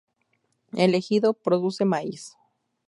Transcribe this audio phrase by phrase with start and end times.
[0.75, 2.35] El ejido produce maíz.